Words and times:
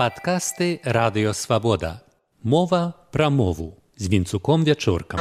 Падкасты 0.00 0.80
радыёвабода. 0.82 2.00
Мова 2.42 2.94
пра 3.12 3.28
мову 3.28 3.76
з 3.98 4.08
вінцуком 4.08 4.64
вячоркам. 4.64 5.20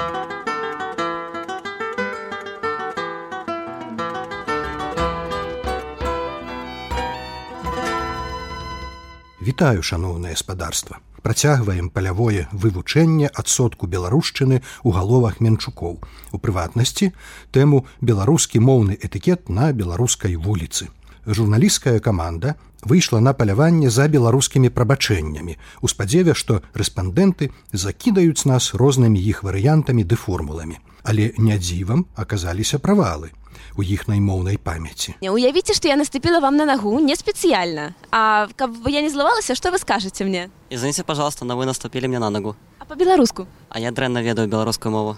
Вітаю 9.41 9.83
шаноўнае 9.83 10.35
спадарства. 10.39 11.03
Працягваем 11.27 11.89
палявое 11.89 12.47
вывучэнне 12.53 13.27
адсотку 13.27 13.83
беларушчыны 13.83 14.63
ў 14.63 14.89
галовах 14.95 15.43
менчукоў. 15.43 15.99
У 16.31 16.37
прыватнасці 16.39 17.11
тэму 17.51 17.83
беларускі 17.99 18.63
моўны 18.63 18.95
этыкет 18.95 19.51
на 19.51 19.73
беларускай 19.73 20.39
вуліцы. 20.39 20.87
Журналісцкая 21.25 21.99
каманда 21.99 22.55
выйшла 22.83 23.19
на 23.19 23.33
паляванне 23.33 23.89
за 23.89 24.07
беларускімі 24.07 24.69
прабачэннямі 24.69 25.57
у 25.81 25.87
спадзеве, 25.87 26.33
што 26.33 26.61
рэспандэнты 26.73 27.51
закідаюць 27.73 28.45
нас 28.45 28.73
рознымі 28.73 29.19
іх 29.19 29.43
варыянтамі 29.43 30.03
ды 30.03 30.15
формуламі. 30.15 30.79
Але 31.03 31.33
не 31.37 31.57
дзівам 31.57 32.05
аказаліся 32.15 32.79
правалы 32.79 33.31
у 33.79 33.83
іхнай 33.83 34.19
моўнай 34.19 34.57
памяці. 34.57 35.15
Не 35.21 35.31
уявіце, 35.31 35.73
што 35.73 35.87
я 35.87 35.95
наступила 35.95 36.39
вам 36.39 36.55
на 36.55 36.65
нагу 36.65 36.99
не 36.99 37.15
спецыяльна. 37.15 37.95
А 38.11 38.47
каб 38.55 38.75
я 38.87 39.01
не 39.01 39.09
злавалася, 39.09 39.55
што 39.55 39.71
вы 39.71 39.79
скажаце 39.79 40.25
мне? 40.25 40.49
Извините, 40.69 41.03
пожалуйста, 41.03 41.45
но 41.45 41.57
вы 41.57 41.65
наступили 41.65 42.07
мне 42.07 42.19
на 42.19 42.29
ногу. 42.29 42.55
А 42.79 42.85
по-беларуску. 42.85 43.47
А 43.69 43.79
я 43.79 43.91
дрэнна 43.91 44.21
ведаю 44.21 44.47
беларускую 44.47 44.91
мову. 44.91 45.17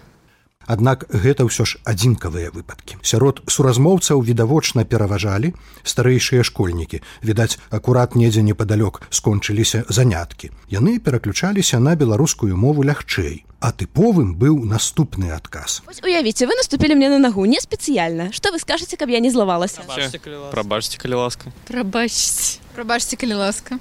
Аднак 0.68 1.06
гэта 1.10 1.46
ўсё 1.46 1.66
ж 1.66 1.82
адзінкавыя 1.84 2.52
выпадкі. 2.52 2.98
Сярод 3.02 3.42
суразмоўцаў 3.48 4.22
відавочна 4.22 4.86
пераважалі 4.86 5.54
старэйшыя 5.84 6.44
школьнікі. 6.44 7.02
Відаць, 7.24 7.58
акурат 7.70 8.16
недзе 8.16 8.42
непадалёк 8.42 9.02
скончыліся 9.10 9.86
заняткі. 9.90 10.52
Яны 10.70 11.00
пераключаліся 11.00 11.80
на 11.80 11.96
беларускую 11.96 12.56
мову 12.56 12.84
лягчэй. 12.84 13.46
А 13.62 13.70
тыповым 13.70 14.34
быў 14.42 14.66
наступны 14.66 15.30
адказ. 15.38 15.86
Вось 15.86 16.02
уявіце, 16.02 16.50
вы 16.50 16.58
наступілі 16.58 16.98
мне 16.98 17.10
на 17.14 17.20
нагу 17.22 17.46
не 17.46 17.62
спецыяльна. 17.62 18.34
Што 18.34 18.50
вы 18.50 18.58
скажаце, 18.58 18.98
каб 18.98 19.14
я 19.14 19.22
не 19.22 19.30
злавалася? 19.30 19.86
Прабачце, 19.86 20.98
калі 20.98 21.14
ласка. 21.22 21.54
Прабачце. 21.70 22.58
Прабачце, 22.74 23.16
калі 23.22 23.38
ласка. 23.38 23.78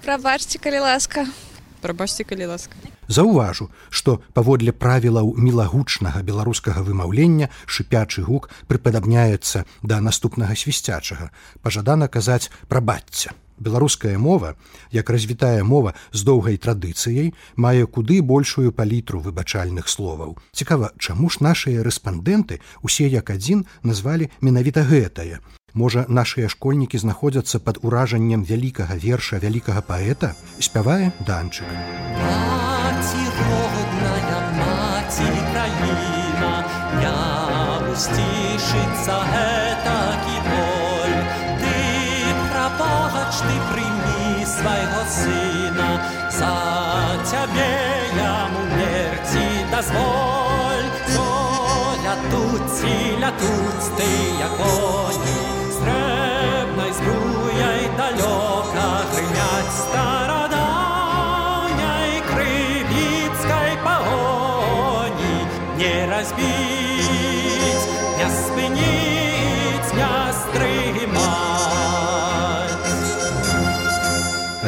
Прабачце, 0.00 0.56
калі 0.56 0.80
ласка. 0.80 1.28
Прабачце, 1.80 2.24
калі 2.24 2.46
ласка. 2.50 2.74
Заўважу, 3.08 3.70
што 3.90 4.18
паводле 4.34 4.72
правілаў 4.72 5.34
мілагучнага 5.38 6.22
беларускага 6.22 6.82
вымаўлення 6.82 7.50
шыпячы 7.66 8.22
гук 8.26 8.50
прыпадабняецца 8.66 9.64
да 9.82 10.00
наступнага 10.00 10.56
свісцячага. 10.58 11.30
Пажадана 11.62 12.08
казаць 12.08 12.50
прабацця. 12.68 13.32
Беларуская 13.58 14.18
мова, 14.18 14.54
як 14.92 15.10
развітая 15.10 15.64
мова 15.64 15.94
з 16.12 16.22
доўгай 16.22 16.58
традыцыяй, 16.62 17.34
мае 17.56 17.86
куды 17.86 18.22
большую 18.22 18.70
палітру 18.72 19.20
выбачальных 19.20 19.88
словаў. 19.88 20.38
Цікава, 20.52 20.94
чаму 20.98 21.30
ж 21.30 21.42
нашыя 21.42 21.82
рэспандэнты 21.82 22.60
усе 22.82 23.08
як 23.10 23.30
адзін 23.30 23.66
назвалі 23.82 24.30
менавіта 24.40 24.86
гэтае. 24.86 25.42
Можа, 25.78 26.02
нашыя 26.08 26.48
школьнікі 26.50 26.98
знаходзяцца 26.98 27.60
пад 27.62 27.76
уражаннем 27.86 28.42
вялікага 28.42 28.94
верша 28.98 29.38
вялікага 29.44 29.82
паэта, 29.90 30.34
спявае 30.58 31.12
данчык. 31.28 31.70
сцішыцца 37.98 39.14
гэтакі 39.30 40.36
боль. 40.46 41.16
Ты 41.62 41.80
прабагач 42.50 43.34
ты 43.42 43.56
прымі 43.70 44.46
свайго 44.52 45.02
сына 45.16 45.90
за 46.38 46.54
цябе 47.32 47.74
яму 48.22 48.64
мерці 48.76 49.46
дазволь. 49.74 50.88
Тут 52.30 52.62
ці 52.78 52.96
лятуць 53.22 53.92
ты 53.98 54.10
яконі 54.46 55.18
срэбнай 55.28 55.57
не 66.36 66.52
разбіць 66.98 67.86
не 68.18 68.28
спыніць 68.36 69.92
не 69.98 70.10
стрымаць 70.40 71.68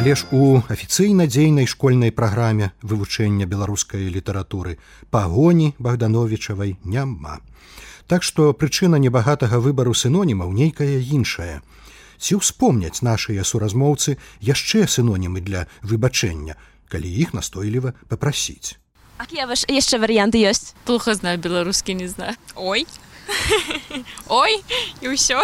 Але 0.01 0.15
ж 0.15 0.25
у 0.31 0.61
афіцыйна 0.73 1.27
дзейнай 1.29 1.67
школьнай 1.69 2.11
праграме 2.11 2.71
вывучэння 2.81 3.45
беларускай 3.45 4.09
літаратуры 4.09 4.79
пагоні 5.11 5.75
богдановичавай 5.77 6.77
няма. 6.83 7.37
Так 8.07 8.23
што 8.23 8.49
прычына 8.57 8.97
небагатага 8.97 9.61
выбару 9.61 9.93
сінонімаў 9.93 10.51
нейкая 10.57 10.97
іншая. 10.99 11.61
Ці 12.17 12.41
ўспомняць 12.41 13.05
нашыя 13.05 13.45
суразмоўцы 13.45 14.17
яшчэ 14.41 14.87
сінонімы 14.89 15.41
для 15.41 15.67
выбачэння, 15.85 16.57
калі 16.89 17.07
іх 17.07 17.37
настойліва 17.37 17.93
папрасіць. 18.09 18.80
А 19.21 19.25
я 19.29 19.45
ваш 19.45 19.69
яшчэ 19.69 20.01
варыянты 20.01 20.41
ёсць. 20.41 20.73
Плохо 20.81 21.13
знаю 21.13 21.37
беларускі 21.37 21.93
не 21.93 22.07
знаю. 22.09 22.33
Ой. 22.57 22.89
Ой, 24.25 24.57
і 24.97 25.13
ўсё. 25.13 25.37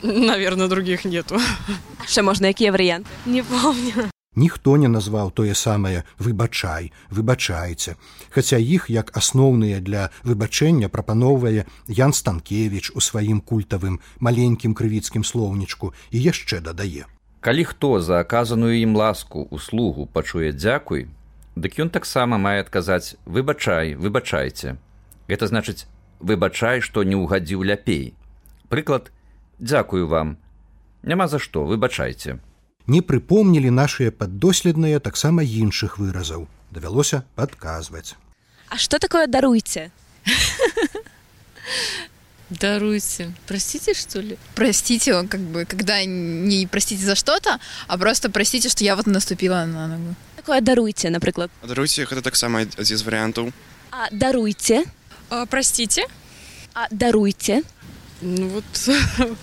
Наверно, 0.00 0.72
других 0.72 1.04
нету. 1.04 1.36
Яшчэ 2.08 2.24
можна 2.24 2.48
якія 2.48 2.72
варыянты. 2.72 3.12
Не 3.28 3.44
помню. 3.44 4.08
Ніхто 4.40 4.80
не 4.80 4.88
назваў 4.88 5.36
тое 5.36 5.52
самае 5.52 6.08
выбачай, 6.16 6.88
выбачайце. 7.12 8.00
Хаця 8.32 8.56
іх 8.56 8.88
як 8.88 9.12
асноўныя 9.12 9.84
для 9.84 10.08
выбачэння 10.24 10.88
прапаноўвае 10.88 11.68
Ян 11.92 12.16
Станкевич 12.16 12.96
у 12.96 13.04
сваім 13.04 13.44
культавым 13.44 14.00
маленькім 14.16 14.72
крывіцкім 14.72 15.28
слоўнічку 15.28 15.92
і 16.08 16.24
яшчэ 16.24 16.64
дадае. 16.64 17.04
Калі 17.44 17.68
хто 17.68 18.00
за 18.00 18.24
аказаную 18.24 18.80
ім 18.80 18.96
ласку 18.96 19.44
услугу 19.52 20.08
пачуе 20.08 20.56
дзякуй, 20.56 21.06
дык 21.60 21.78
ён 21.84 21.90
таксама 21.90 22.38
мае 22.38 22.60
адказаць 22.64 23.16
выбачай, 23.26 23.94
выбачайце. 23.94 24.76
Гэта 25.28 25.46
значыць 25.46 25.86
выбачай, 26.18 26.80
што 26.80 27.02
не 27.02 27.18
ўгадзіў 27.18 27.62
ляпей. 27.62 28.14
Прыклад 28.68 29.10
дзякую 29.58 30.06
вам. 30.08 30.36
Няма 31.02 31.28
за 31.28 31.38
што 31.38 31.64
выбачайце 31.64 32.38
не 32.88 33.02
прыпомнілі 33.04 33.70
нашыя 33.70 34.10
паддоследныя 34.10 34.98
таксама 35.04 35.44
іншых 35.44 35.98
выразаў 36.00 36.48
давялося 36.72 37.22
падказваць 37.36 38.16
А 38.68 38.78
что 38.78 38.98
такое 38.98 39.26
даруйце 39.26 39.90
Даруйте. 42.50 43.34
Простите, 43.46 43.92
что 43.92 44.20
ли? 44.20 44.38
Простите, 44.54 45.12
как 45.28 45.40
бы, 45.40 45.66
когда 45.66 46.02
не 46.06 46.66
простите 46.66 47.04
за 47.04 47.14
что-то, 47.14 47.60
а 47.88 47.98
просто 47.98 48.30
простите, 48.30 48.70
что 48.70 48.84
я 48.84 48.96
вот 48.96 49.04
наступила 49.06 49.66
на 49.66 49.86
ногу. 49.86 50.14
Такое 50.48 50.64
даруйце, 50.64 51.10
напрыклад. 51.12 51.50
Даруйце, 51.60 52.08
гэта 52.08 52.22
таксама 52.24 52.64
адзін 52.64 52.96
з 52.96 53.04
варыянтаў. 53.04 53.52
А 53.92 54.08
даруйце, 54.10 54.88
А, 55.28 55.44
простите? 55.44 56.08
а 56.72 56.88
даруйце. 56.90 57.60
Ну 58.22 58.48
вот, 58.48 58.64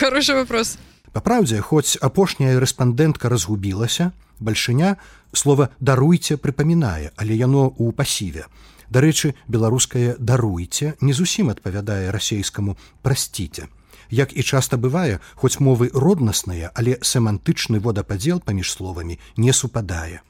хороший 0.00 0.34
вопрос. 0.34 0.78
Па 1.12 1.20
праўдзе, 1.20 1.60
хоць 1.60 2.00
апошняя 2.00 2.56
рэспандэнтка 2.56 3.28
разгубілася, 3.28 4.12
бальшыня 4.40 4.96
слова 5.36 5.68
даруйце 5.78 6.40
прыпамінае, 6.40 7.12
але 7.20 7.36
яно 7.36 7.68
ў 7.76 7.92
пасіве. 7.92 8.48
Дарэчы, 8.88 9.34
беларускае 9.52 10.16
даруйце 10.16 10.96
не 11.04 11.12
зусім 11.12 11.52
адпавядае 11.52 12.08
расейскаму 12.08 12.78
прасціце. 13.04 13.68
Як 14.08 14.32
і 14.32 14.40
часта 14.40 14.80
бывае, 14.80 15.20
хоць 15.36 15.60
мовы 15.60 15.92
роднасныя, 15.92 16.72
але 16.72 16.96
семантычны 17.04 17.76
водападзел 17.76 18.40
паміж 18.40 18.72
словамі 18.72 19.20
не 19.36 19.52
супадае. 19.52 20.24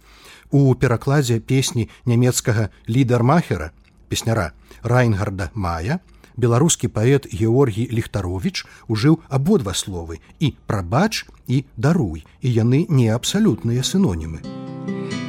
У 0.50 0.74
перакладзе 0.74 1.40
песні 1.40 1.88
нямецкага 2.06 2.68
лідармахера 2.88 3.70
песняра 4.08 4.52
Райнгарда 4.82 5.50
Мая, 5.54 6.00
беларускі 6.36 6.88
паэт 6.88 7.26
Георгій 7.32 7.88
Лхтарович 7.90 8.66
ужыў 8.88 9.20
абодва 9.28 9.74
словы 9.74 10.20
і 10.38 10.54
прабач 10.66 11.26
і 11.48 11.64
даруй, 11.76 12.24
і 12.42 12.48
яны 12.52 12.86
не 12.88 13.08
абсалютныя 13.08 13.82
сінонімы. 13.82 14.44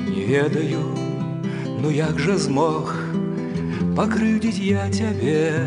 Не 0.07 0.23
ведаю, 0.25 0.83
ну 1.81 1.89
як 1.89 2.19
жа 2.19 2.37
змог 2.37 2.93
пакрыўдзіць 3.97 4.61
я 4.61 4.85
цябе 4.93 5.65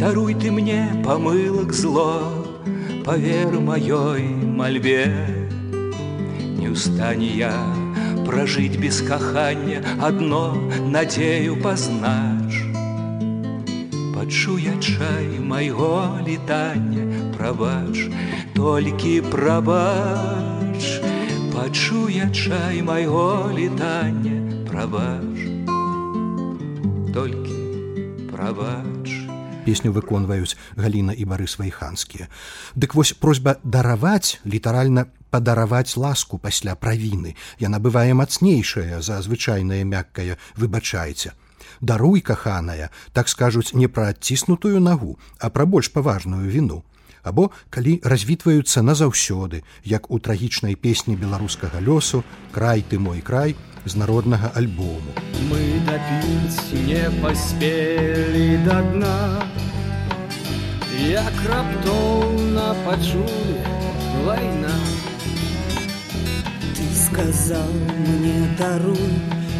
Даруй 0.00 0.34
ты 0.34 0.50
мне 0.52 0.80
памылак 1.04 1.72
зло 1.72 2.44
павер 3.06 3.56
маёй 3.60 4.28
мальбе 4.60 5.35
Не 6.76 6.80
ўстане 6.82 7.28
я 7.40 7.56
пражыць 8.28 8.76
без 8.76 9.00
кахання 9.00 9.78
адно 9.96 10.60
надзею 10.92 11.56
пазнач 11.64 12.52
Пачуя 14.12 14.76
чай 14.76 15.40
майго 15.40 16.20
літання 16.26 17.32
прабач 17.32 17.96
толькі 18.52 19.14
прабач 19.32 20.84
пачуе 21.56 22.28
чай 22.36 22.82
майго 22.82 23.48
летання, 23.56 24.36
прабач, 24.68 25.48
толькі 27.16 27.56
прабач. 28.28 29.26
песню 29.66 29.90
выконваюць 29.90 30.54
галіна 30.78 31.10
і 31.12 31.26
барыс 31.26 31.58
вайханскія. 31.58 32.30
Дык 32.78 32.94
вось 32.94 33.12
просьба 33.12 33.58
дараваць 33.64 34.38
літаральна 34.46 35.10
падараваць 35.36 36.00
ласку 36.00 36.40
пасля 36.40 36.72
правіны. 36.74 37.36
Яна 37.60 37.76
бывае 37.76 38.16
мацнейшая 38.16 39.04
за 39.04 39.20
звычайнае 39.20 39.84
мяккае 39.84 40.40
выбачайце. 40.56 41.36
Даруй 41.80 42.24
каханая 42.24 42.88
так 43.12 43.28
скажуць 43.28 43.76
не 43.76 43.88
пра 43.88 44.08
адціснутую 44.16 44.80
нагу 44.80 45.18
а 45.38 45.52
пра 45.52 45.66
больш 45.66 45.92
паважную 45.92 46.48
віну. 46.48 46.82
Або 47.26 47.50
калі 47.74 48.00
развітваюцца 48.06 48.80
назаўсёды 48.86 49.62
як 49.84 50.10
у 50.10 50.18
трагічнай 50.18 50.76
песні 50.76 51.16
беларускага 51.20 51.82
лёсу 51.84 52.22
край 52.56 52.84
ты 52.88 52.98
мой 52.98 53.20
край 53.20 53.56
з 53.84 53.96
народнага 53.96 54.52
альбому. 54.54 55.12
Мы 55.50 55.84
дапіць 55.84 56.72
не 56.86 57.10
паспелі 57.20 58.48
да 58.64 58.80
дна. 58.82 59.18
Як 60.96 61.34
раптоўна 61.50 62.74
пачулі 62.86 63.58
вайна 64.24 64.72
сказал 67.16 67.72
мне 67.98 68.46
даруй 68.58 69.14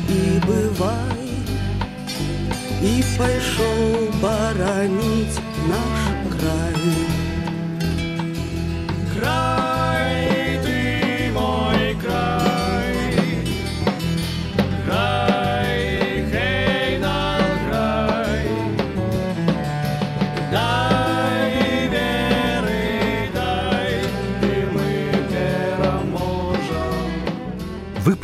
і 0.08 0.20
бывай 0.44 1.29
і 2.85 2.93
пайшоў 3.17 3.81
бараніць 4.20 5.41
наш 5.70 6.03
край 6.37 7.25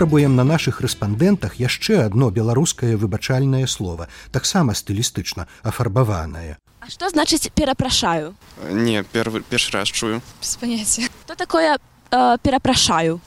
выпрабуем 0.03 0.35
на 0.35 0.43
нашых 0.43 0.81
рэспандэнтах 0.81 1.63
яшчэ 1.63 2.03
адно 2.03 2.31
беларускае 2.35 2.97
выбачальнае 2.97 3.69
слово 3.69 4.09
таксама 4.33 4.75
стылістычна 4.75 5.47
афарбаванае 5.63 6.59
А 6.83 6.91
што 6.91 7.07
значыць 7.09 7.47
перапрашаю 7.55 8.35
Не, 8.67 9.05
первый, 9.05 9.43
першы 9.43 9.71
раз 9.71 9.87
чую. 9.87 10.21
Без 10.41 10.57
понятия. 10.57 11.07
Што 11.23 11.37
такое 11.37 11.79
э, 11.79 12.37
перапрашаю 12.43 13.21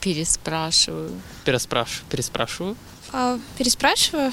Переспрашиваю. 0.00 1.12
Переспраш... 1.44 2.02
Переспрашиваю. 2.08 2.76
А, 3.12 3.38
переспрашиваю? 3.58 4.32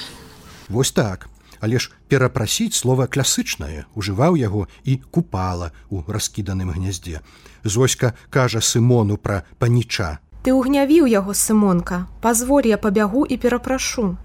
Вось 0.69 0.91
так 0.91 1.27
але 1.59 1.79
ж 1.79 1.91
перапрасіць 2.07 2.77
слова 2.77 3.07
класычнае 3.07 3.85
ужываў 3.95 4.37
яго 4.37 4.67
і 4.85 5.01
купала 5.11 5.71
у 5.89 6.03
раскіданым 6.07 6.71
гняздзе 6.71 7.21
зоська 7.63 8.13
кажа 8.29 8.61
сымону 8.61 9.17
пра 9.17 9.43
паніча 9.59 10.19
Ты 10.43 10.53
ўгнявіў 10.53 11.09
яго 11.11 11.33
сымонка 11.33 12.05
пазволь 12.21 12.67
я 12.67 12.77
пабягу 12.77 13.25
і 13.25 13.37
перапрашу 13.37 14.15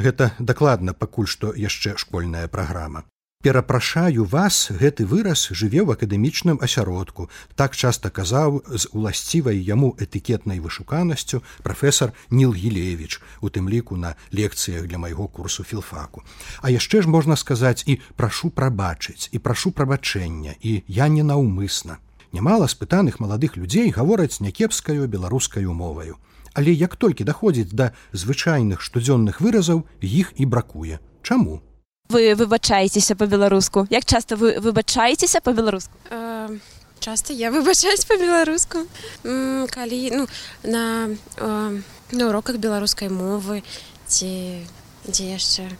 Гэта 0.00 0.32
дакладна 0.38 0.92
пакуль 0.94 1.28
што 1.28 1.52
яшчэ 1.52 1.96
школьная 2.00 2.48
праграма. 2.48 3.04
Перапрашаю 3.42 4.24
вас 4.24 4.68
гэты 4.68 5.04
выраз 5.08 5.48
жыве 5.56 5.80
ў 5.80 5.96
акадэмічным 5.96 6.60
асяродку. 6.60 7.30
Так 7.56 7.72
часта 7.72 8.10
казаў 8.12 8.60
з 8.68 8.84
уласцівай 8.92 9.56
яму 9.56 9.96
этыкетнай 9.96 10.60
вышуканасцю 10.60 11.40
прафесор 11.64 12.12
Ніл 12.28 12.52
Гілевіч, 12.52 13.20
у 13.40 13.48
тым 13.48 13.72
ліку 13.72 13.96
на 13.96 14.12
лекцыях 14.28 14.84
для 14.84 15.00
майго 15.00 15.26
курсу 15.28 15.64
філфаку. 15.64 16.20
А 16.60 16.68
яшчэ 16.68 17.00
ж 17.00 17.08
можна 17.08 17.36
сказаць 17.36 17.80
і 17.88 17.96
прашу 18.12 18.52
прабачыць 18.52 19.32
і 19.32 19.40
прашу 19.40 19.72
прабачэння 19.72 20.60
і 20.60 20.84
я 20.86 21.08
не 21.08 21.24
наўмысна. 21.24 21.96
Нямала 22.32 22.66
спытаных 22.66 23.18
маладых 23.20 23.56
людзей 23.56 23.90
гавораць 23.90 24.40
някепскаю 24.40 25.08
беларускаю 25.08 25.72
моваю. 25.72 26.18
Але 26.54 26.72
як 26.72 26.96
толькі 26.96 27.24
даходзіць 27.24 27.72
да 27.72 27.92
звычайных 28.12 28.80
штодзённых 28.80 29.40
выразаў, 29.40 29.86
іх 30.00 30.32
і 30.36 30.46
бракуе. 30.46 30.98
Чаму? 31.22 31.62
вы 32.10 32.34
выбачаецеся 32.34 33.14
по-беларуску 33.14 33.86
як 33.90 34.04
часто 34.04 34.36
вы 34.36 34.58
выбачаецеся 34.60 35.40
по-беларуску 35.40 35.92
Э, 36.10 36.58
часто 36.98 37.32
я 37.32 37.50
выбачаюсь 37.50 38.04
по-беларуску 38.04 38.78
М, 39.24 39.66
калі 39.70 40.10
ну 40.10 40.26
на 40.64 41.08
э, 41.36 41.82
на 42.12 42.28
уроках 42.28 42.56
беларускай 42.56 43.08
мовы 43.08 43.62
ці 44.06 44.66
дзе 45.06 45.24
яшчэ 45.38 45.70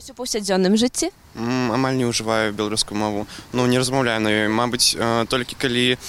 вось 0.00 0.10
у 0.10 0.16
паўсядзённым 0.16 0.80
жыцці 0.80 1.12
Амаль 1.36 2.00
не 2.00 2.08
ўжываю 2.08 2.56
беларускую 2.56 2.96
мову. 2.96 3.28
Ну, 3.52 3.66
не 3.68 3.76
размаўляю 3.76 4.24
на 4.24 4.32
ёй. 4.32 4.48
Мабыць, 4.48 4.96
э, 4.96 5.28
толькі 5.28 5.60
калі 5.60 6.00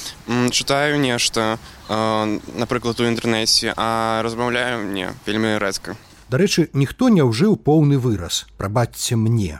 чытаю 0.47 0.95
нешта, 0.95 1.59
э, 1.89 2.39
напрыклад, 2.55 2.95
у 2.99 3.03
інтэрнэце, 3.03 3.75
а 3.75 4.23
размаўляю 4.23 4.87
не 4.87 5.11
вельмі 5.27 5.59
рэдка. 5.59 5.99
Дарэчы, 6.31 6.71
ніхто 6.71 7.11
не 7.11 7.19
ўжыў 7.19 7.59
поўны 7.59 7.99
выраз, 7.99 8.47
прабачце 8.55 9.19
мне. 9.19 9.59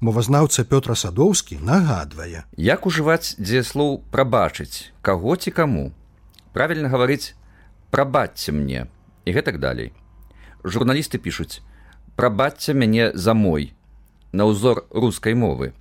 Мовазнаўца 0.00 0.64
Пётра 0.64 0.96
Садоўскі 0.96 1.60
нагадвае. 1.60 2.48
Як 2.56 2.86
ужываць 2.86 3.36
дзеяслоў 3.36 4.00
прабачыць, 4.10 4.88
каго 5.02 5.36
ці 5.36 5.52
каму? 5.52 5.92
Правільна 6.56 6.88
гаварыць 6.88 7.36
прабачце 7.92 8.52
мне 8.52 8.88
і 9.26 9.32
гэтак 9.36 9.60
далей. 9.60 9.92
Журналісты 10.64 11.20
пішуць: 11.20 11.60
прабачце 12.16 12.74
мяне 12.74 13.12
за 13.14 13.34
мой 13.34 13.72
на 14.32 14.48
ўзор 14.48 14.84
рускай 14.90 15.34
мовы. 15.34 15.72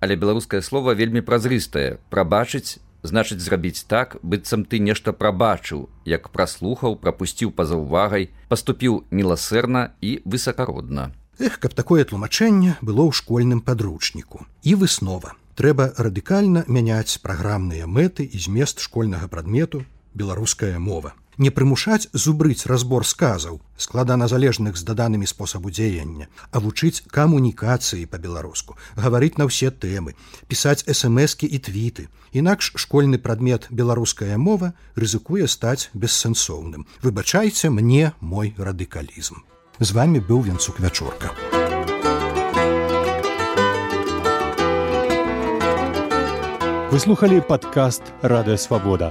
Але 0.00 0.16
беларускае 0.16 0.60
слово 0.60 0.92
вельмі 0.92 1.20
празрыстае, 1.24 2.00
прабачыць 2.10 2.80
значыць 3.04 3.40
зрабіць 3.40 3.84
так, 3.84 4.16
быццам 4.22 4.64
ты 4.64 4.80
нешта 4.80 5.12
прабачыў, 5.12 5.88
як 6.08 6.30
праслухаў, 6.32 6.96
прапусціў 6.96 7.52
па-за 7.52 7.76
ўвагай, 7.76 8.32
паступіў 8.48 9.04
міласэрна 9.12 9.92
і 10.00 10.20
высакародна. 10.24 11.12
Эх, 11.38 11.58
каб 11.60 11.74
такое 11.74 12.04
тлумачэнне 12.04 12.80
было 12.80 13.04
ў 13.04 13.12
школьным 13.12 13.60
падручніку. 13.60 14.46
І 14.62 14.74
выснова. 14.80 15.36
Трэба 15.54 15.94
радыкальна 15.98 16.64
мяняць 16.66 17.20
праграмныя 17.22 17.86
мэты 17.86 18.24
і 18.24 18.38
змест 18.38 18.80
школьнага 18.80 19.28
прадмету 19.28 19.84
беларуская 20.14 20.78
мова. 20.78 21.14
Не 21.38 21.50
прымушаць 21.50 22.08
зубрыць 22.12 22.66
разбор 22.70 23.06
сказаў, 23.06 23.60
складаназалежных 23.76 24.76
з 24.78 24.86
даданымі 24.86 25.26
спосабу 25.26 25.70
дзеяння, 25.70 26.28
а 26.52 26.60
вучыць 26.62 27.02
камунікацыі 27.10 28.06
па-беларуску, 28.06 28.78
гаварыць 28.94 29.34
на 29.38 29.48
ўсе 29.50 29.70
тэмы, 29.70 30.14
пісаць 30.46 30.86
смскі 30.86 31.50
і 31.50 31.58
твіты. 31.58 32.06
Інакш 32.30 32.72
школьны 32.78 33.18
прадмет 33.18 33.66
беларуская 33.70 34.38
мова 34.38 34.74
рызыкуе 34.94 35.48
стаць 35.48 35.90
бессэнсоўным. 35.94 36.86
Выбачайце 37.02 37.70
мне 37.70 38.14
мой 38.20 38.54
радыкалізм. 38.58 39.42
З 39.80 39.90
вами 39.90 40.22
быў 40.22 40.46
венцук 40.46 40.78
вячорка. 40.78 41.34
Вы 46.94 47.00
слухали 47.00 47.40
падкаст 47.40 48.02
радыё 48.22 48.56
свабода. 48.56 49.10